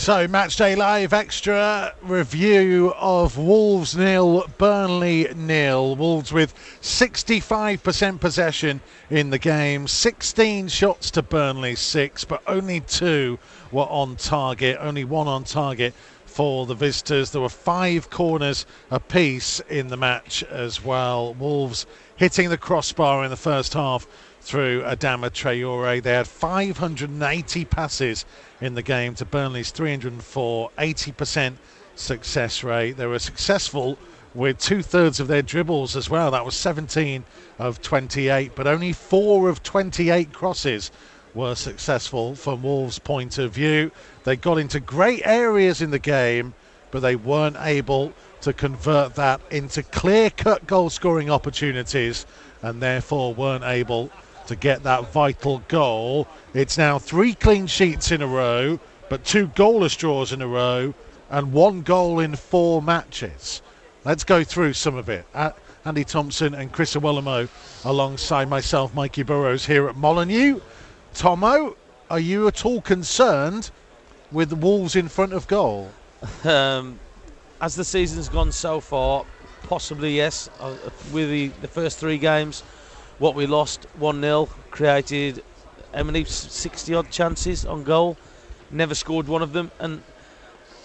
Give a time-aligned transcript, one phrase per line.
[0.00, 5.94] So, Matchday Live extra review of Wolves nil, Burnley nil.
[5.94, 13.38] Wolves with 65% possession in the game, 16 shots to Burnley, six, but only two
[13.70, 15.92] were on target, only one on target
[16.24, 17.30] for the visitors.
[17.30, 21.34] There were five corners apiece in the match as well.
[21.34, 21.84] Wolves
[22.16, 24.06] hitting the crossbar in the first half
[24.40, 26.02] through Adama Traore.
[26.02, 28.24] They had 580 passes
[28.60, 31.54] in the game to Burnley's 304, 80%
[31.94, 32.96] success rate.
[32.96, 33.98] They were successful
[34.34, 36.30] with two thirds of their dribbles as well.
[36.30, 37.24] That was 17
[37.58, 40.90] of 28, but only four of 28 crosses
[41.34, 43.90] were successful from Wolves' point of view.
[44.24, 46.54] They got into great areas in the game,
[46.90, 48.12] but they weren't able
[48.42, 52.24] to convert that into clear cut goal scoring opportunities
[52.62, 54.10] and therefore weren't able
[54.46, 56.26] to get that vital goal.
[56.54, 60.94] It's now three clean sheets in a row, but two goalless draws in a row,
[61.30, 63.62] and one goal in four matches.
[64.04, 65.26] Let's go through some of it.
[65.34, 65.50] Uh,
[65.84, 67.48] Andy Thompson and Chris Iwelumo
[67.84, 70.60] alongside myself, Mikey Burrows, here at Molineux.
[71.14, 71.76] Tomo,
[72.10, 73.70] are you at all concerned
[74.32, 75.90] with Wolves in front of goal?
[76.44, 76.98] Um,
[77.62, 79.24] as the season's gone so far,
[79.64, 80.48] possibly yes.
[80.60, 80.76] Uh,
[81.12, 82.62] with the, the first three games,
[83.20, 85.44] what we lost 1 0, created
[85.94, 88.16] many 60 odd chances on goal,
[88.70, 89.70] never scored one of them.
[89.78, 90.02] And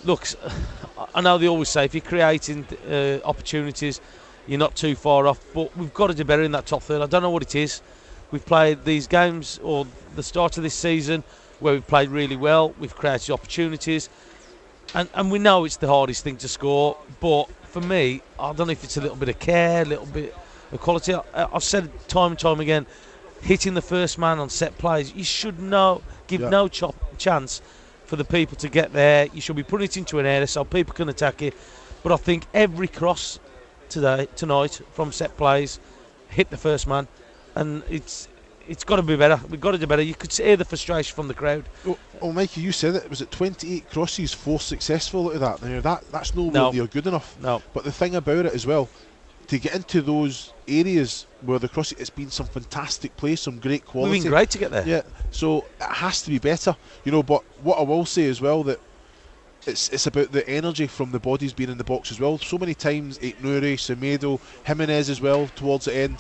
[0.04, 0.28] look,
[1.16, 4.02] I know they always say if you're creating uh, opportunities,
[4.48, 7.02] you're not too far off, but we've got to do better in that top third.
[7.02, 7.82] I don't know what it is.
[8.32, 11.24] We've played these games or the start of this season
[11.62, 14.10] where we've played really well, we've created opportunities,
[14.94, 18.68] and, and we know it's the hardest thing to score, but for me, I don't
[18.68, 20.36] know if it's a little bit of care, a little bit
[20.76, 21.14] of quality.
[21.14, 21.22] I,
[21.54, 22.86] I've said time and time again,
[23.42, 26.50] hitting the first man on set plays, you should know, give Yeah.
[26.50, 27.62] no chop, chance
[28.06, 29.28] for the people to get there.
[29.34, 31.54] You should be putting it into an area so people can attack it.
[32.04, 33.40] But I think every cross
[33.90, 35.80] today, tonight, from set plays,
[36.30, 37.08] hit the first man,
[37.56, 38.28] and it's
[38.68, 39.40] it's got to be better.
[39.48, 40.02] We've got to do better.
[40.02, 41.66] You could hear the frustration from the crowd.
[41.86, 43.08] Oh, oh, Mikey, you said it.
[43.12, 45.62] Was it 28 crosses, four successful out of that?
[45.62, 46.72] Now that that's no, No.
[46.72, 47.38] really good enough.
[47.40, 47.62] No.
[47.76, 48.90] But the thing about it as well,
[49.48, 53.86] to get into those areas where the cross, it's been some fantastic play, some great
[53.86, 54.12] quality.
[54.12, 54.88] We've been great to get there.
[54.88, 55.02] Yeah.
[55.32, 57.24] So it has to be better, you know.
[57.24, 58.80] But what I will say as well that
[59.66, 62.38] it's it's about the energy from the bodies being in the box as well.
[62.38, 66.18] So many times, Nouri, Semedo, Jimenez as well towards the end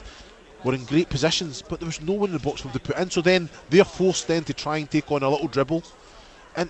[0.63, 2.80] were in great positions, but there was no one in the box for them to
[2.80, 3.09] put in.
[3.09, 5.84] So then they're forced then to try and take on a little dribble,
[6.56, 6.69] and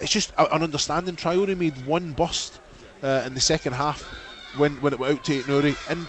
[0.00, 1.16] it's just an understanding.
[1.16, 2.60] Traore made one bust
[3.02, 4.08] uh, in the second half
[4.56, 6.06] when when it went out to Nouri, and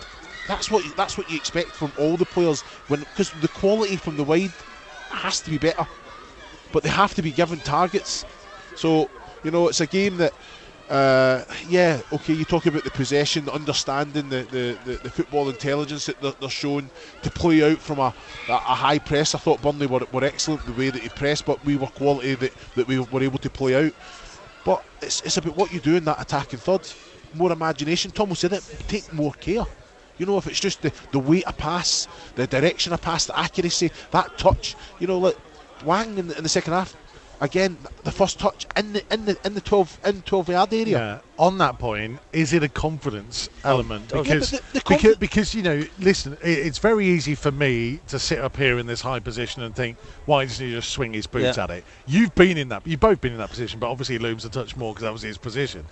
[0.48, 4.18] that's what that's what you expect from all the players when because the quality from
[4.18, 4.52] the wide
[5.10, 5.88] has to be better,
[6.72, 8.26] but they have to be given targets.
[8.76, 9.10] So
[9.44, 10.34] you know it's a game that.
[10.90, 12.34] Uh, yeah, okay.
[12.34, 16.34] You talk about the possession, the understanding, the, the, the, the football intelligence that they're,
[16.40, 16.92] they're shown
[17.24, 18.14] to play out from a,
[18.50, 19.34] a, high press.
[19.34, 22.36] I thought Burnley were, were excellent the way that he pressed, but we were quality
[22.36, 23.94] that, that we were able to play out.
[24.66, 26.88] But it's, it's about what you do in that attacking third.
[27.34, 28.12] More imagination.
[28.12, 28.64] Tom said it.
[28.88, 29.66] Take more care.
[30.18, 33.38] You know, if it's just the, the weight of pass, the direction of pass, the
[33.38, 34.76] accuracy, that touch.
[35.00, 35.36] You know, like
[35.84, 36.96] Hwang in the, in the second half.
[37.42, 40.98] Again, the first touch in the in the in the twelve in twelve yard area.
[40.98, 41.20] Yeah.
[41.38, 44.12] On that point, is it a confidence oh, element?
[44.14, 47.36] oh, Because, but the- the because, confi- because you know, listen, i- it's very easy
[47.36, 50.72] for me to sit up here in this high position and think, why doesn't he
[50.72, 51.64] just swing his boots Yeah.
[51.66, 51.84] at it?
[52.06, 52.84] You've been in that.
[52.88, 55.24] You've both been in that position, but obviously Looms a touch more because that was
[55.24, 55.86] his position.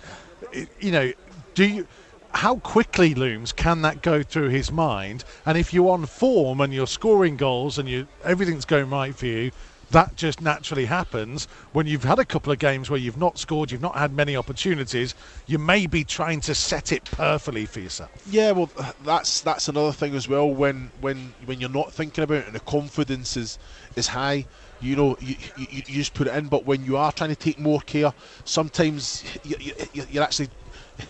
[0.54, 1.12] I- you know,
[1.54, 1.86] do you?
[2.34, 5.22] How quickly looms can that go through his mind?
[5.44, 9.26] And if you're on form and you're scoring goals and you everything's going right for
[9.26, 9.50] you,
[9.90, 13.70] that just naturally happens when you've had a couple of games where you've not scored,
[13.70, 15.14] you've not had many opportunities.
[15.46, 18.10] You may be trying to set it perfectly for yourself.
[18.26, 18.70] Yeah, well,
[19.04, 20.48] that's that's another thing as well.
[20.50, 23.58] When when when you're not thinking about it and the confidence is
[23.94, 24.46] is high,
[24.80, 26.48] you know, you, you, you just put it in.
[26.48, 28.14] But when you are trying to take more care,
[28.44, 30.48] sometimes you, you, you- you're actually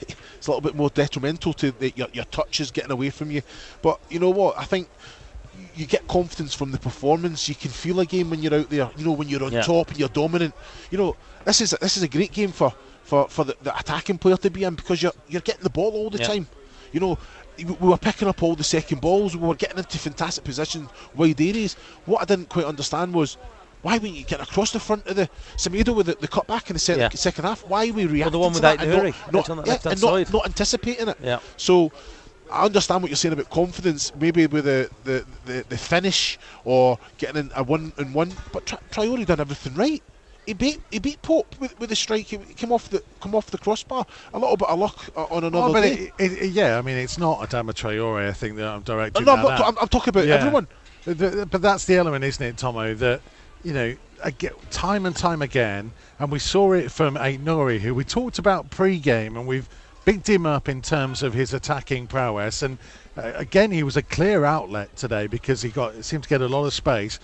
[0.36, 3.30] it's a little bit more detrimental to the, your your touch is getting away from
[3.30, 3.42] you.
[3.82, 4.58] But you know what?
[4.58, 4.88] I think
[5.74, 7.48] you get confidence from the performance.
[7.48, 8.90] You can feel a game when you're out there.
[8.96, 9.62] You know, when you're on Yeah.
[9.62, 10.54] top and you're dominant.
[10.90, 12.72] You know, this is this is a great game for
[13.04, 15.92] for, for the, the attacking player to be in because you're you're getting the ball
[15.92, 16.26] all the Yeah.
[16.28, 16.46] time.
[16.92, 17.18] You know,
[17.58, 19.36] we we were picking up all the second balls.
[19.36, 21.74] We were getting into fantastic positions, wide areas.
[22.06, 23.36] What I didn't quite understand was.
[23.82, 26.70] Why wouldn't you get across the front of the Semedo with the, the cut back
[26.70, 27.08] in the se- Yeah.
[27.10, 27.66] second half?
[27.66, 29.92] Why are we reacting one to without that and not- not, on the yeah, left-hand
[29.94, 30.32] and not, side.
[30.32, 31.16] not anticipating it?
[31.22, 31.40] Yeah.
[31.56, 31.90] So
[32.50, 36.98] I understand what you're saying about confidence, maybe with the, the, the, the finish or
[37.18, 40.02] getting in a one and one, but Tra- Traore done everything right.
[40.46, 42.26] he beat he beat Pope with, with the strike.
[42.26, 44.06] He came off the come off the crossbar.
[44.34, 46.12] A little bit of luck uh, on another Oh, but day.
[46.18, 49.24] it, it, it- yeah, I mean, it's not Adama Traore, I think, that I'm directing
[49.24, 49.66] no, I'm, not, at.
[49.66, 50.34] I'm, I'm talking about Yeah.
[50.36, 50.68] everyone.
[51.04, 52.94] The- the- But that's the element, isn't it, Tomo?
[52.94, 53.20] That
[53.62, 53.94] you know,
[54.24, 58.38] aga time and time again, and we saw it from Ait Nouri, who we talked
[58.38, 59.68] about pre-game, and we've
[60.04, 62.62] bigged him up in terms of his attacking prowess.
[62.62, 62.78] And
[63.16, 66.48] uh, again, he was a clear outlet today because he got seemed to get a
[66.48, 67.18] lot of space.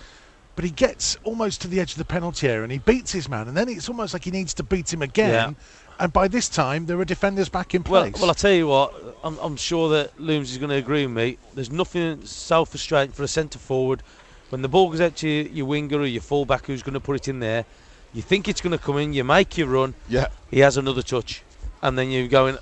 [0.55, 3.29] But he gets almost to the edge of the penalty area and he beats his
[3.29, 5.55] man, and then it's almost like he needs to beat him again.
[6.01, 8.21] And by this time, there are defenders back in Well, place.
[8.21, 8.93] well, I tell you what,
[9.23, 11.37] I'm, I'm sure that Looms is going to agree with me.
[11.53, 14.01] There's nothing so frustrating for a centre forward
[14.49, 16.99] when the ball goes out to your, your winger or your fullback who's going to
[16.99, 17.65] put it in there.
[18.13, 21.03] You think it's going to come in, you make your run, Yeah, he has another
[21.03, 21.43] touch,
[21.83, 22.57] and then you're going,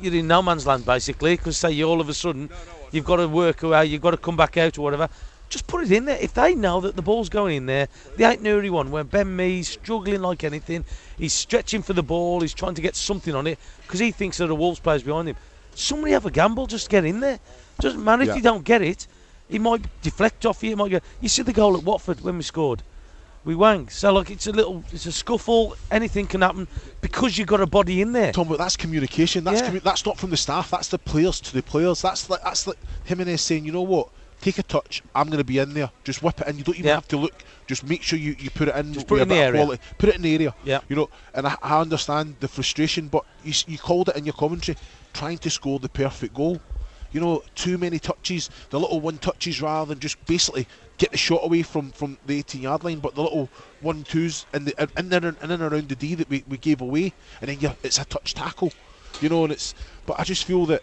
[0.00, 1.36] you're in no man's land basically.
[1.36, 2.50] Because say you all of a sudden
[2.90, 5.08] you've got to work away, you've got to come back out or whatever.
[5.48, 6.18] Just put it in there.
[6.18, 9.36] If they know that the ball's going in there, the Ait Nouri one where Ben
[9.36, 10.82] Mee's struggling like anything,
[11.18, 14.38] he's stretching for the ball, he's trying to get something on it because he thinks
[14.38, 15.36] that the Wolves player's behind him.
[15.74, 17.38] Somebody have a gamble, just get in there.
[17.80, 18.30] Doesn't matter Yeah.
[18.30, 19.06] if you don't get it.
[19.52, 20.70] He might deflect off you.
[20.70, 21.00] He might go.
[21.20, 22.82] You see the goal at Watford when we scored.
[23.44, 23.90] We Hwang.
[23.90, 25.76] So like it's a little, it's a scuffle.
[25.90, 26.66] Anything can happen
[27.02, 28.32] because you've got a body in there.
[28.32, 29.44] Tom, but that's communication.
[29.44, 29.70] That's Yeah.
[29.70, 30.70] commu- that's not from the staff.
[30.70, 32.00] That's the players to the players.
[32.00, 34.08] That's like that's like Jimenez saying, you know what?
[34.40, 35.02] Take a touch.
[35.14, 35.90] I'm going to be in there.
[36.02, 36.56] Just whip it in.
[36.58, 36.94] You don't even Yeah.
[36.94, 37.44] have to look.
[37.66, 38.94] Just make sure you, you put it in.
[38.94, 39.62] Just put it in the area.
[39.62, 39.82] quality.
[39.98, 40.54] Put it in the area.
[40.64, 40.80] Yeah.
[40.88, 44.32] You know, and I, I understand the frustration, but you, you called it in your
[44.34, 44.78] commentary,
[45.12, 46.60] trying to score the perfect goal.
[47.12, 50.66] You know, too many touches, the little one touches rather than just basically
[50.98, 53.48] get the shot away from, from the 18 yard line, but the little
[53.80, 56.80] one twos in the in and, in and around the D that we, we gave
[56.80, 58.72] away, and then you, it's a touch tackle.
[59.20, 59.74] You know, and it's.
[60.06, 60.82] But I just feel that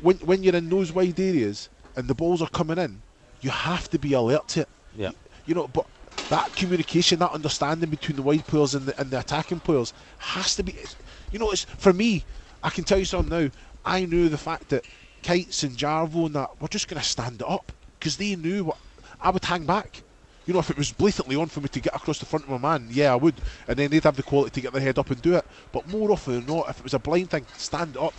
[0.00, 3.02] when when you're in those wide areas and the balls are coming in,
[3.40, 4.68] you have to be alert to it.
[4.96, 5.10] Yeah.
[5.44, 5.86] You know, but
[6.28, 10.56] that communication, that understanding between the wide players and the, and the attacking players has
[10.56, 10.74] to be.
[11.30, 12.24] You know, it's for me.
[12.62, 13.50] I can tell you something now.
[13.84, 14.84] I knew the fact that
[15.26, 18.76] Kites and Jarvo and that were just going to stand up because they knew what
[19.20, 20.04] I would hang back.
[20.46, 22.50] You know, if it was blatantly on for me to get across the front of
[22.52, 23.34] my man, yeah, I would.
[23.66, 25.44] And then they'd have the quality to get their head up and do it.
[25.72, 28.14] But more often than not, if it was a blind thing, stand up.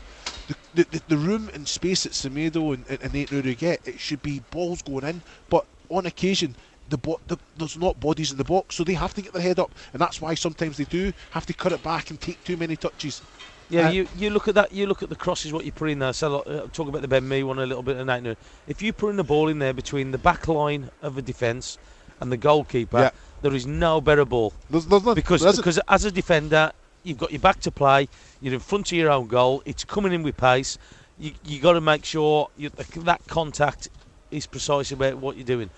[0.74, 4.22] The, the, the, room and space that Semedo and, and, and Nate get, it should
[4.22, 5.22] be balls going in.
[5.50, 6.58] But on occasion,
[6.90, 9.42] the, bo- the there's not bodies in the box, so they have to get their
[9.42, 9.74] head up.
[9.94, 12.76] And that's why sometimes they do have to cut it back and take too many
[12.76, 13.22] touches.
[13.70, 14.72] Yeah, Uh, you, you look at that.
[14.72, 15.52] You look at the crosses.
[15.52, 16.14] What you put in there.
[16.14, 18.24] So uh, I'm about the Ben Mee one a little bit tonight.
[18.24, 18.36] now.
[18.68, 21.78] If you put in the ball in there between the back line of a defence
[22.22, 23.10] and the goalkeeper, Yeah.
[23.42, 26.72] there is no better ball There's, there's not, because because as a defender,
[27.04, 28.08] you've got your back to play.
[28.42, 29.62] You're in front of your own goal.
[29.66, 30.78] It's coming in with pace.
[31.20, 33.90] You you got to make sure you, that contact
[34.32, 35.70] is precisely about what you're doing.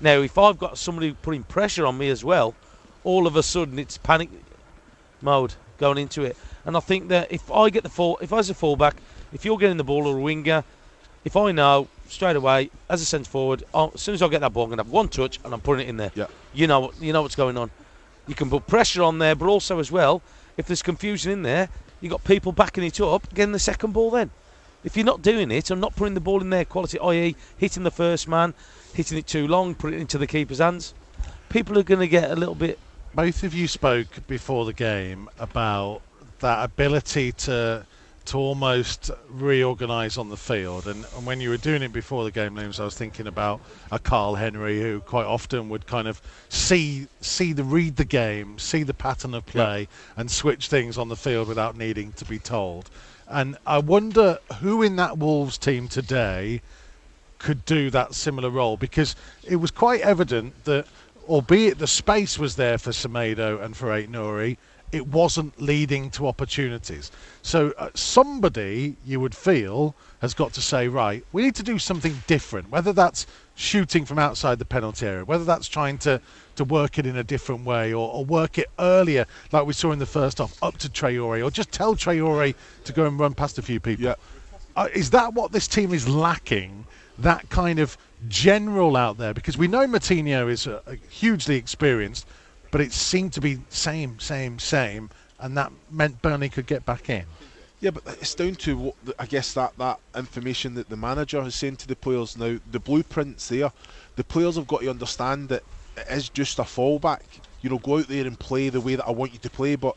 [0.00, 2.54] Now, if I've got somebody putting pressure on me as well,
[3.04, 4.28] all of a sudden it's panic
[5.20, 6.36] mode going into it.
[6.64, 8.96] And I think that if I get the fall, if I was a fullback,
[9.32, 10.64] if you're getting the ball or a winger,
[11.24, 14.40] if I know straight away as a centre forward, i as soon as I get
[14.40, 16.12] that ball, I'm gonna have one touch and I'm putting it in there.
[16.14, 16.26] Yeah.
[16.52, 17.70] You know, you know what's going on.
[18.26, 20.22] You can put pressure on there, but also as well,
[20.56, 21.68] if there's confusion in there,
[22.00, 24.10] you have got people backing it up, getting the second ball.
[24.10, 24.30] Then,
[24.84, 27.84] if you're not doing it and not putting the ball in there, quality, i.e., hitting
[27.84, 28.54] the first man,
[28.94, 30.94] hitting it too long, putting it into the keeper's hands,
[31.48, 32.78] people are going to get a little bit.
[33.14, 36.02] both of you spoke before the game about
[36.42, 37.86] that ability to
[38.24, 40.86] to almost reorganise on the field.
[40.86, 43.60] And, and when you were doing it before the game Looms, I was thinking about
[43.90, 48.58] a Karl Henry who quite often would kind of see see the read the game
[48.58, 52.38] see the pattern of play and switch things on the field without needing to be
[52.38, 52.90] told.
[53.28, 56.60] And I wonder who in that Wolves team today
[57.38, 60.86] could do that similar role because it was quite evident that,
[61.28, 64.58] albeit the space was there for Semedo and for Ait Nouri,
[64.92, 67.10] it wasn't leading to opportunities.
[67.42, 71.78] So uh, somebody you would feel has got to say, right, we need to do
[71.78, 72.70] something different.
[72.70, 76.20] Whether that's shooting from outside the penalty area, whether that's trying to
[76.54, 79.90] to work it in a different way or, or work it earlier, like we saw
[79.90, 83.32] in the first half, up to Traore, or just tell Traore to go and run
[83.32, 84.04] past a few people.
[84.04, 84.14] Yeah.
[84.76, 86.84] Uh, is that what this team is lacking?
[87.18, 87.96] That kind of
[88.28, 92.26] general out there, because we know Moutinho is uh, hugely experienced,
[92.72, 97.08] but it seemed to be same, same, same, and that meant Burnley could get back
[97.08, 97.24] in.
[97.80, 101.54] Yeah, but it's down to what I guess that, that information that the manager has
[101.54, 102.58] sent to the players now.
[102.70, 103.72] The blueprint's there.
[104.16, 105.62] The players have got to understand that
[105.96, 107.22] it is just a fallback.
[107.60, 109.74] You know, go out there and play the way that I want you to play.
[109.74, 109.96] But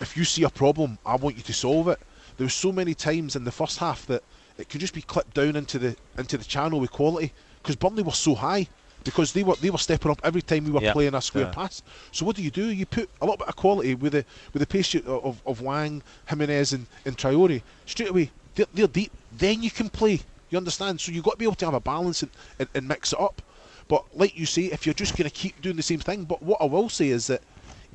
[0.00, 2.00] if you see a problem, I want you to solve it.
[2.36, 4.22] There was so many times in the first half that
[4.58, 8.02] it could just be clipped down into the into the channel with quality because Burnley
[8.02, 8.66] were so high.
[9.08, 10.92] Because they were they were stepping up every time we were Yeah.
[10.92, 11.50] playing a square Yeah.
[11.50, 11.82] pass.
[12.12, 12.68] So what do you do?
[12.68, 16.02] You put a little bit of quality with the with the pace of, of, Hwang,
[16.26, 18.30] Jimenez, and, and Traore straight away.
[18.54, 19.10] They're, they're deep.
[19.32, 20.20] Then you can play.
[20.50, 21.00] You understand?
[21.00, 23.20] So you've got to be able to have a balance and, and, and mix it
[23.20, 23.40] up.
[23.88, 26.42] But like you say, if you're just going to keep doing the same thing, but
[26.42, 27.40] what I will say is that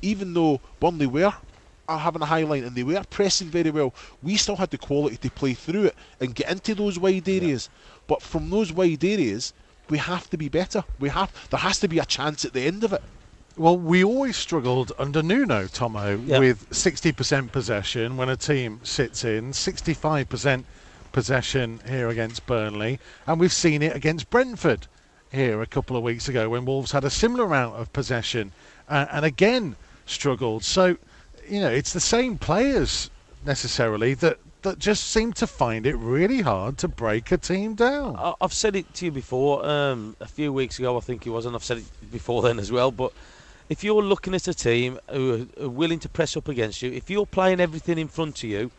[0.02, 1.32] even though Burnley were
[1.86, 4.78] are having a high line and they were pressing very well, we still had the
[4.78, 7.68] quality to play through it and get into those wide areas.
[8.08, 9.52] But from those wide areas,
[9.90, 10.84] we have to be better.
[10.98, 13.02] We have there has to be a chance at the end of it.
[13.56, 16.40] Well, we always struggled under Nuno, Tomo, Yeah.
[16.40, 20.64] with 60% possession when a team sits in, 65%
[21.12, 22.98] possession here against Burnley,
[23.28, 24.88] and we've seen it against Brentford
[25.30, 28.50] here a couple of weeks ago when Wolves had a similar amount of possession
[28.88, 29.76] uh, and again
[30.06, 30.64] struggled.
[30.64, 30.96] So,
[31.48, 33.08] you know, it's the same players
[33.46, 38.16] necessarily that, that just seem to find it really hard to break a team down.
[38.16, 41.30] I- I've said it to you before, um, a few weeks ago, I think it
[41.30, 42.90] was, and I've said it before then as well.
[42.90, 43.12] But
[43.68, 47.10] if you're looking at a team who are, willing to press up against you, if
[47.10, 48.70] you're playing everything in front of you,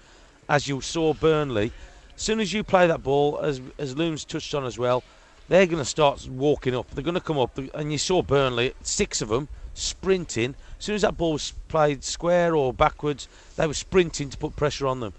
[0.47, 1.71] as you saw Burnley,
[2.15, 5.03] as soon as you play that ball, as as Looms touched on as well,
[5.49, 6.89] they're going to start walking up.
[6.91, 10.55] They're going to come up, and you saw Burnley, six of them sprinting.
[10.79, 14.55] As soon as that ball was played square or backwards, they were sprinting to put
[14.55, 15.13] pressure on them.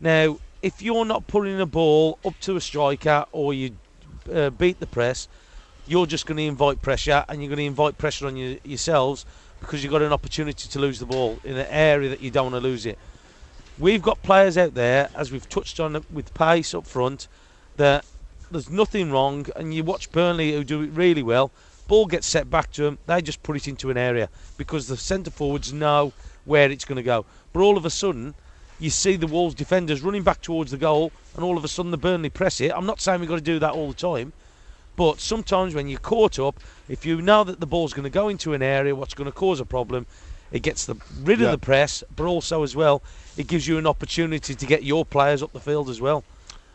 [0.00, 3.76] Now, if you're not putting a ball up to a striker or you
[4.32, 5.28] uh, beat the press,
[5.86, 9.24] you're just going to invite pressure and you're going to invite pressure on you, yourselves
[9.60, 12.52] because you've got an opportunity to lose the ball in an area that you don't
[12.52, 12.98] want to lose it.
[13.78, 17.28] We've got players out there, as we've touched on with pace up front,
[17.76, 18.04] that
[18.50, 19.46] there's nothing wrong.
[19.56, 21.50] And you watch Burnley, who do it really well.
[21.88, 24.28] Ball gets set back to them, they just put it into an area
[24.58, 26.12] because the centre forwards know
[26.44, 27.24] where it's going to go.
[27.52, 28.34] But all of a sudden,
[28.78, 31.90] you see the Wolves defenders running back towards the goal, and all of a sudden
[31.90, 32.70] the Burnley press it.
[32.74, 34.32] I'm not saying we've got to do that all the time,
[34.96, 38.28] but sometimes when you're caught up, if you know that the ball's going to go
[38.28, 40.06] into an area, what's going to cause a problem,
[40.52, 41.46] it gets the rid Yeah.
[41.46, 43.02] of the press, but also as well,
[43.36, 46.22] it gives you an opportunity to get your players up the field as well.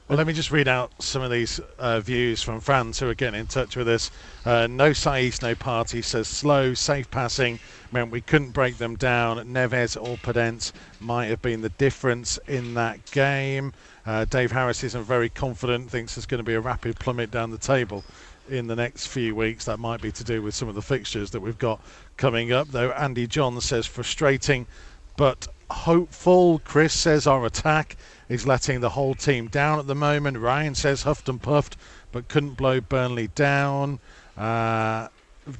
[0.09, 3.13] Well, let me just read out some of these uh, views from fans who are
[3.13, 4.11] getting in touch with us.
[4.45, 7.57] Uh, no Saïss, no party says slow, safe passing
[7.89, 9.37] meant we couldn't break them down.
[9.47, 13.71] Neves or Podence might have been the difference in that game.
[14.05, 17.49] Uh, Dave Harris isn't very confident, thinks there's going to be a rapid plummet down
[17.49, 18.03] the table
[18.49, 19.63] in the next few weeks.
[19.63, 21.79] That might be to do with some of the fixtures that we've got
[22.17, 22.91] coming up, though.
[22.91, 24.67] Andy John says frustrating
[25.15, 26.59] but hopeful.
[26.65, 27.95] Chris says our attack
[28.33, 30.37] is letting the whole team down at the moment.
[30.37, 31.77] Ryan says huffed and puffed
[32.11, 33.99] but couldn't blow Burnley down.
[34.35, 35.07] Uh,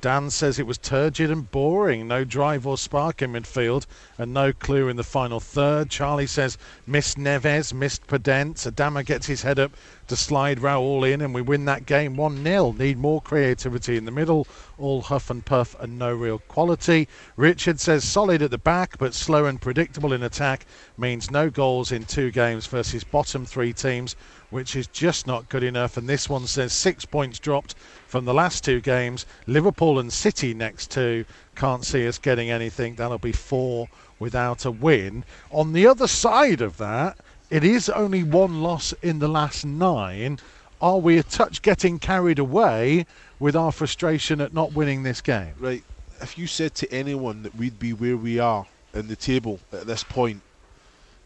[0.02, 2.08] Dan says it was turgid and boring.
[2.08, 3.86] No drive or spark in midfield
[4.18, 5.90] and no clue in the final third.
[5.90, 8.66] Charlie says missed Neves, missed Podence.
[8.72, 9.74] Adama gets his head up
[10.08, 12.72] to slide Raul in and we win that game 1 0.
[12.74, 14.48] Need more creativity in the middle.
[14.78, 17.08] All huff and puff and no real quality.
[17.36, 20.66] Richard says solid at the back but slow and predictable in attack
[20.98, 24.16] means no goals in two games versus bottom three teams
[24.54, 25.98] which is just not good enough.
[25.98, 27.76] And this one says six points dropped
[28.08, 29.26] from the last two games.
[29.48, 31.26] Liverpool and City next two.
[31.56, 32.94] Can't see us getting anything.
[32.94, 33.88] That'll be four
[34.20, 35.26] without a win.
[35.50, 37.18] On the other side of that,
[37.54, 40.40] it is only one loss in the last nine.
[40.82, 43.06] Are we a touch getting carried away
[43.38, 45.54] with our frustration at not winning this game?
[45.60, 45.84] Right.
[46.20, 49.86] If you said to anyone that we'd be where we are in the table at
[49.86, 50.42] this point,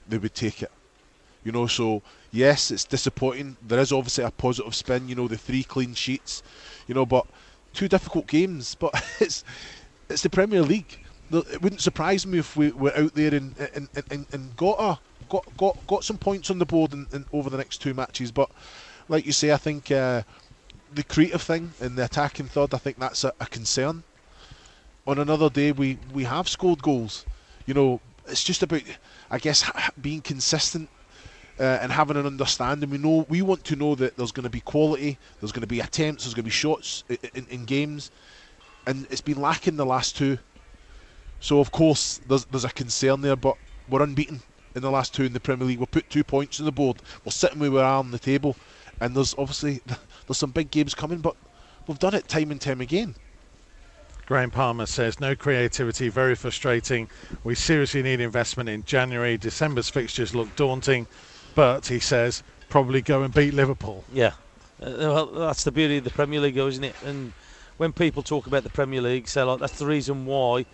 [0.09, 0.71] they would take it.
[1.45, 3.55] You know, so yes, it's disappointing.
[3.65, 5.07] There is obviously a positive spin.
[5.07, 6.43] You know, the three clean sheets.
[6.89, 7.25] You know, but
[7.73, 8.75] two difficult games.
[8.75, 9.45] But it's
[10.09, 11.05] it's the Premier League.
[11.31, 14.79] It wouldn't surprise me if we were out there and and, and, and, and got
[14.79, 17.93] a got got got some points on the board in, in, over the next two
[17.93, 18.31] matches.
[18.31, 18.49] But
[19.09, 20.23] like you say, I think uh,
[20.93, 24.03] the creative thing and the attacking third, I think that's a, a concern.
[25.05, 27.25] On another day, we we have scored goals.
[27.65, 28.83] You know, it's just about,
[29.29, 29.69] I guess,
[30.01, 30.89] being consistent
[31.59, 32.89] uh, and having an understanding.
[32.89, 35.67] We know we want to know that there's going to be quality, there's going to
[35.67, 38.11] be attempts, there's going to be shots in, in, in games,
[38.85, 40.37] and it's been lacking the last two.
[41.39, 43.57] So of course there's there's a concern there, but
[43.89, 44.41] we're unbeaten
[44.75, 45.79] in the last two in the Premier League.
[45.79, 46.97] We've put two points on the board.
[47.25, 48.55] We're sitting where we are on the table,
[48.99, 49.81] and there's obviously
[50.27, 51.35] there's some big games coming, but
[51.87, 53.15] we've done it time and time again.
[54.27, 57.09] Graham Palmer says no creativity, very frustrating.
[57.45, 59.37] We seriously need investment in January.
[59.37, 61.07] December's fixtures look daunting,
[61.55, 64.03] but he says probably go and beat Liverpool.
[64.11, 64.33] Yeah,
[64.81, 66.95] uh, well, that's the beauty of the Premier League, isn't it?
[67.05, 67.31] And
[67.77, 70.65] when people talk about the Premier League, say like that's the reason why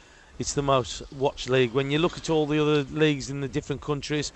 [0.44, 1.72] it's the most watched league.
[1.72, 4.34] When you look at all the other leagues in the different countries,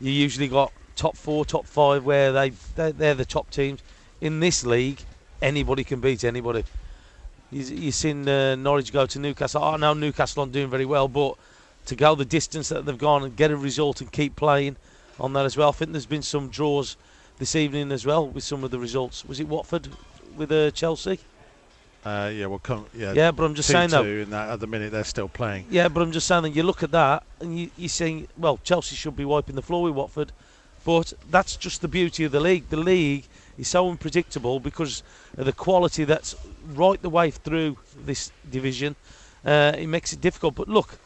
[0.00, 3.80] you usually got top four, top five, where they they're, the top teams.
[4.20, 5.00] In this league,
[5.40, 6.64] anybody can beat anybody,
[7.52, 9.62] you, you've seen uh, Norwich go to Newcastle.
[9.62, 11.36] I know Newcastle aren't doing very well, but
[11.86, 14.74] to go the distance that they've gone and get a result and keep playing
[15.20, 15.68] on that as well.
[15.68, 16.96] I think there's been some draws
[17.38, 19.24] this evening as well with some of the results.
[19.24, 19.86] Was it Watford
[20.36, 21.20] with uh, Chelsea?
[22.04, 24.02] Uh, yeah, well, come, yeah, Yeah, but I'm just saying though.
[24.04, 25.66] and that at the minute they're still playing.
[25.70, 28.58] Yeah, but I'm just saying that you look at that and you, you're saying, well,
[28.62, 30.30] Chelsea should be wiping the floor with Watford,
[30.84, 32.68] but that's just the beauty of the league.
[32.68, 33.24] The league
[33.56, 35.02] is so unpredictable because
[35.38, 36.34] of the quality that's
[36.74, 38.96] right the way through this division.
[39.44, 40.54] Uh, it makes it difficult.
[40.56, 40.98] But look,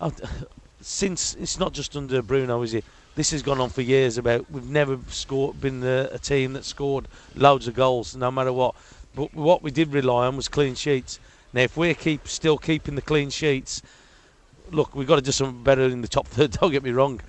[0.80, 2.84] since it's not just under Bruno, is it?
[3.16, 4.18] This has gone on for years.
[4.18, 8.52] About we've never scored, been a, a team that scored loads of goals, no matter
[8.52, 8.76] what.
[9.14, 11.18] But what we did rely on was clean sheets.
[11.52, 13.82] Now, if we keep still keeping the clean sheets,
[14.70, 16.52] look, we've got to do something better in the top third.
[16.52, 17.20] Don't get me wrong,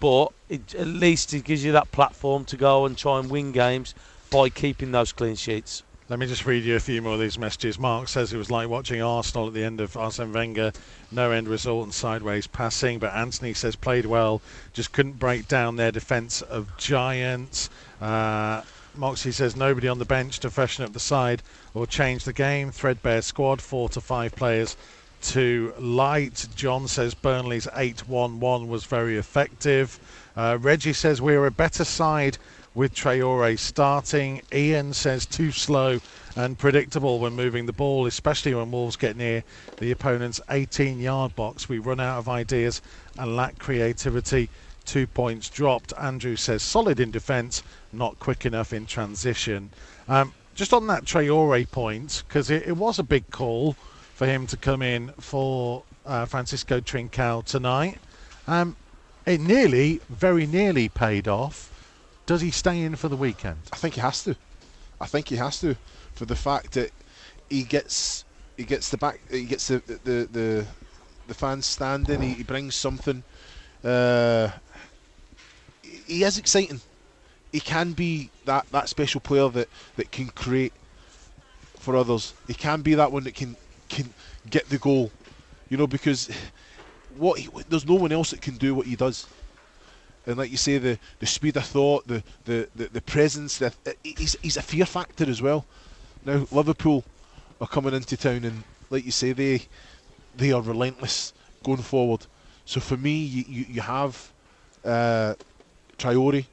[0.00, 3.52] but it, at least it gives you that platform to go and try and win
[3.52, 3.94] games
[4.30, 5.82] by keeping those clean sheets.
[6.08, 7.80] Let me just read you a few more of these messages.
[7.80, 10.70] Mark says it was like watching Arsenal at the end of Arsene Wenger,
[11.10, 13.00] no end result and sideways passing.
[13.00, 14.40] But Anthony says played well,
[14.72, 17.70] just couldn't break down their defence of giants.
[18.00, 18.62] Uh,
[18.98, 21.42] Moxie says nobody on the bench to freshen up the side
[21.74, 22.70] or change the game.
[22.70, 24.76] Threadbare squad, four to five players
[25.22, 26.46] to light.
[26.54, 29.98] John says Burnley's 8 1 1 was very effective.
[30.36, 32.38] Uh, Reggie says we're a better side
[32.74, 34.42] with Traore starting.
[34.52, 36.00] Ian says too slow
[36.36, 39.42] and predictable when moving the ball, especially when Wolves get near
[39.78, 41.68] the opponent's 18 yard box.
[41.68, 42.82] We run out of ideas
[43.18, 44.50] and lack creativity.
[44.86, 45.92] Two points dropped.
[45.98, 47.62] Andrew says solid in defence,
[47.92, 49.70] not quick enough in transition.
[50.08, 53.74] Um, just on that Traore point, because it, it was a big call
[54.14, 57.98] for him to come in for uh, Francisco Trincao tonight.
[58.46, 58.76] Um,
[59.26, 61.70] it nearly, very nearly paid off.
[62.24, 63.58] Does he stay in for the weekend?
[63.72, 64.36] I think he has to.
[65.00, 65.76] I think he has to
[66.14, 66.90] for the fact that
[67.50, 68.24] he gets
[68.56, 70.66] he gets the back he gets the the the,
[71.28, 72.22] the fans standing.
[72.22, 73.22] He, he brings something.
[73.84, 74.50] Uh,
[76.06, 76.80] he is exciting.
[77.52, 80.72] He can be that, that special player that, that can create
[81.78, 82.34] for others.
[82.46, 83.56] He can be that one that can
[83.88, 84.12] can
[84.50, 85.10] get the goal.
[85.68, 86.28] You know because
[87.16, 89.26] what he, there's no one else that can do what he does
[90.26, 93.72] and like you say, the, the speed of thought, the the, the, the presence, the,
[94.02, 95.64] he's, he's a fear factor as well.
[96.24, 97.04] Now Liverpool
[97.60, 99.62] are coming into town, and like you say, they
[100.36, 102.26] they are relentless going forward.
[102.64, 104.32] So for me, you, you, you have
[104.84, 105.34] uh,
[105.98, 106.46] Traore,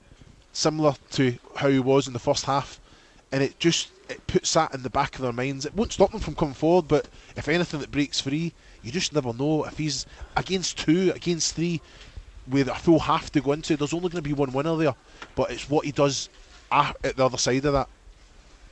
[0.52, 2.80] similar to how he was in the first half,
[3.32, 5.66] and it just it puts that in the back of their minds.
[5.66, 8.54] It won't stop them from coming forward, but if anything that breaks free,
[8.84, 11.82] you just never know if he's against two, against three
[12.48, 14.96] with a full half to go into, there's only going to be one winner there.
[15.36, 16.30] But it's what he does
[16.72, 17.88] at the other side of that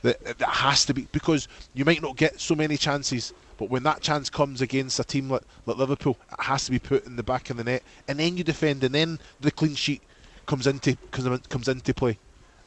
[0.02, 3.32] that, that has to be because you might not get so many chances.
[3.56, 6.78] But when that chance comes against a team like, like Liverpool, it has to be
[6.78, 9.74] put in the back of the net, and then you defend, and then the clean
[9.74, 10.02] sheet
[10.46, 12.18] comes into comes, comes into play.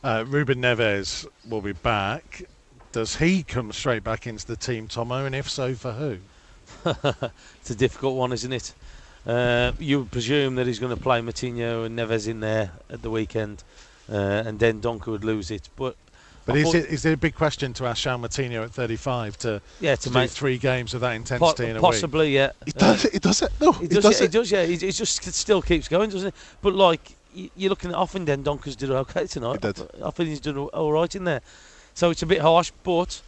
[0.03, 2.43] Uh, Ruben Neves will be back.
[2.91, 5.25] Does he come straight back into the team, Tomo?
[5.25, 6.17] And if so, for who?
[7.59, 8.73] it's a difficult one, isn't it?
[9.25, 13.01] Uh, you would presume that he's going to play Moutinho and Neves in there at
[13.01, 13.63] the weekend,
[14.09, 15.67] uh, and then Donker would lose it.
[15.75, 15.95] But
[16.45, 19.61] but is it, is it a big question to ask João Moutinho at 35 to,
[19.79, 22.35] yeah, to, to do make three games of that intensity po- in a possibly, week?
[22.35, 22.51] yeah.
[22.65, 23.71] He does, he does it, no.
[23.71, 24.31] He does, does yeah, it.
[24.31, 24.65] he does, yeah.
[24.65, 26.39] He, he just still keeps going, doesn't he?
[26.61, 27.15] But like y-
[27.55, 29.63] you're looking at often, then Donker's did okay tonight.
[29.63, 29.81] He did.
[30.03, 31.41] I think he's done all right in there.
[31.93, 33.21] So it's a bit harsh, but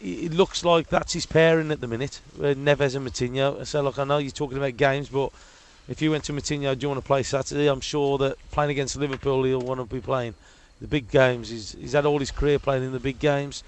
[0.00, 2.20] it, looks like that's his pairing at the minute.
[2.38, 3.66] Uh, Neves and Moutinho.
[3.66, 5.32] So look, I know you're talking about games, but
[5.88, 7.66] if you went to Moutinho, do you want to play Saturday?
[7.68, 10.34] I'm sure that playing against Liverpool, he'll want to be playing
[10.80, 11.48] the big games.
[11.48, 13.64] He's, he's had all his career playing in the big games,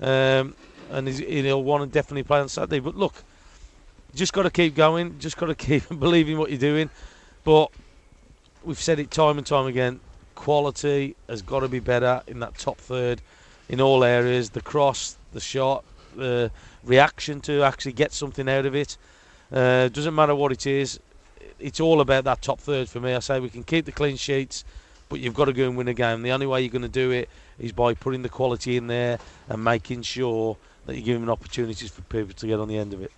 [0.00, 0.54] um,
[0.90, 2.80] and he's, he'll want to definitely play on Saturday.
[2.80, 3.14] But look,
[4.14, 5.18] just got to keep going.
[5.18, 6.90] Just got to keep believing what you're doing.
[7.44, 7.70] But
[8.64, 10.00] we've said it time and time again.
[10.34, 13.20] Quality has got to be better in that top third,
[13.68, 14.50] in all areas.
[14.50, 15.84] The cross, the shot,
[16.16, 16.50] the
[16.82, 18.96] reaction to actually get something out of it.
[19.52, 20.98] Uh, doesn't matter what it is.
[21.60, 23.14] It's all about that top third for me.
[23.14, 24.64] I say we can keep the clean sheets,
[25.08, 26.22] but you've got to go and win a game.
[26.22, 29.18] The only way you're going to do it is by putting the quality in there
[29.48, 33.02] and making sure that you're giving opportunities for people to get on the end of
[33.02, 33.12] it.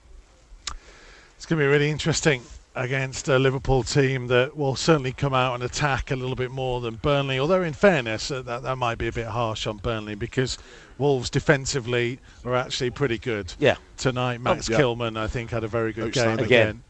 [1.36, 2.42] It's going to be really interesting
[2.76, 6.80] against a Liverpool team that will certainly come out and attack a little bit more
[6.80, 7.38] than Burnley.
[7.38, 10.58] Although, in fairness, uh, that, that might be a bit harsh on Burnley because
[10.98, 13.52] Wolves defensively are actually pretty good.
[13.58, 13.76] Yeah.
[13.96, 14.78] Tonight, Max Oh, yeah.
[14.80, 16.44] Kilman, I think, had a very good game Outstanding.
[16.46, 16.82] again.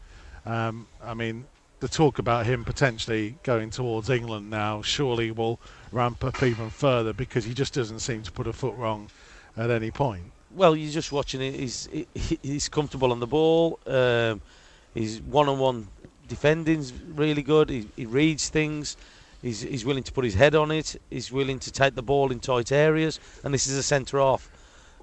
[0.45, 1.45] Um, I mean,
[1.79, 5.59] the talk about him potentially going towards England now surely will
[5.91, 9.09] ramp up even further because he just doesn't seem to put a foot wrong
[9.55, 10.31] at any point.
[10.55, 11.53] well, you're just watching it.
[11.55, 11.87] He's
[12.41, 13.79] he's comfortable on the ball.
[13.85, 14.41] Um,
[14.93, 15.87] his one-on-one
[16.27, 17.69] defending's really good.
[17.69, 18.97] He, he reads things.
[19.41, 20.99] He's, he's willing to put his head on it.
[21.09, 23.19] He's willing to take the ball in tight areas.
[23.43, 24.49] And this is a centre half.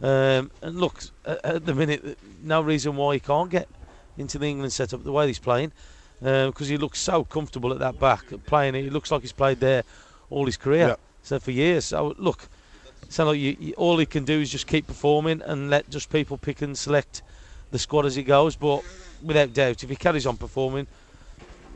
[0.02, 3.68] Um, and look, at, at, the minute, no reason why he can't get
[4.18, 5.72] into the England setup the way he's playing,
[6.20, 8.82] because um, he looks so comfortable at that back playing it.
[8.82, 9.84] He looks like he's played there
[10.30, 10.96] all his career, yeah.
[11.22, 11.86] so for years.
[11.86, 12.48] So look,
[13.08, 16.10] sound like you, you, all he can do is just keep performing and let just
[16.10, 17.22] people pick and select
[17.74, 18.54] the squad as he goes.
[18.54, 18.84] But
[19.20, 20.86] without doubt, if he carries on performing,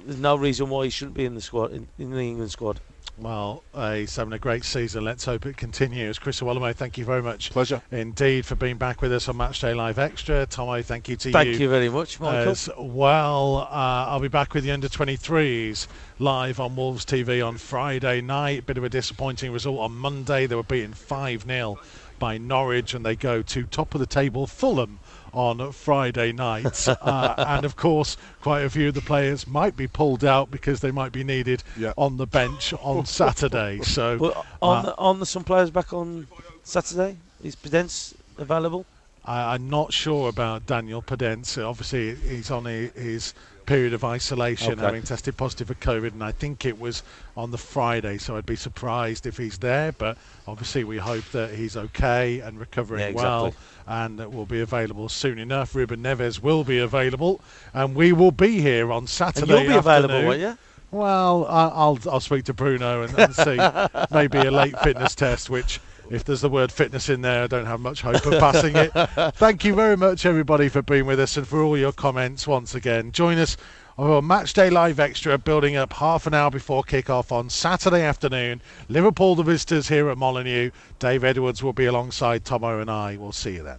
[0.07, 2.81] there's no reason why he shouldn't be in the squad in, in the England squad.
[3.19, 5.03] Well, uh, he's having a great season.
[5.03, 6.21] Let's hope it continues.
[6.21, 7.51] Chris Iwelumo, thank you very much.
[7.51, 7.83] Pleasure.
[7.91, 10.47] Indeed, for being back with us on Matchday Live Extra.
[10.47, 11.53] Tomo, thank you to thank you.
[11.55, 12.53] Thank you very much, Michael.
[12.53, 15.89] As well, uh, I'll be back with the under 23s
[16.21, 18.67] live on Wolves TV on Friday night.
[18.67, 20.47] Bit of a disappointing result on Monday.
[20.47, 21.81] They were beaten 5 0
[22.21, 25.01] by Norwich and they go to top of the table Fulham
[25.33, 26.89] on Friday night.
[27.03, 30.81] uh, and of course, quite a few of the players might be pulled out because
[30.81, 31.93] they might be needed yeah.
[31.97, 33.81] on the bench on Saturday.
[33.83, 36.27] So, well, on, uh, the, on the, some players back on
[36.65, 38.85] Saturday, is Podence available?
[39.25, 41.63] I, am not sure about Daniel Podence.
[41.63, 43.35] Obviously, he's on a, his
[43.69, 44.83] period of isolation, okay.
[44.83, 47.03] having tested positive for COVID, and I think it was
[47.37, 48.17] on the Friday.
[48.17, 52.59] So I'd be surprised if he's there, but obviously we hope that he's okay and
[52.59, 53.29] recovering yeah, exactly.
[53.29, 53.55] well,
[53.87, 55.75] and that will be available soon enough.
[55.75, 57.43] Ruben Neves will be available,
[57.75, 59.43] and we will be here on Saturday.
[59.43, 60.05] And you'll be afternoon.
[60.05, 60.59] available, will you?
[60.91, 63.59] Well, I'll I'll speak to Bruno and, and see
[64.11, 65.79] maybe a late fitness test, which
[66.11, 68.93] if there's the word fitness in there, I don't have much hope of passing it.
[69.37, 72.75] Thank you very much, everybody, for being with us and for all your comments once
[72.75, 73.13] again.
[73.13, 73.57] Join us
[73.99, 78.63] on Matchday Live Extra, building up half an hour before kick-off on Saturday afternoon.
[78.89, 80.71] Liverpool, the visitors here at Molineux.
[80.99, 83.17] Dave Edwards will be alongside Tomo and I.
[83.17, 83.79] We'll see you then.